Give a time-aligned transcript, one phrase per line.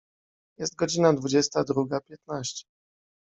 [0.57, 2.65] Jest godzina dwudziesta druga piętnaście.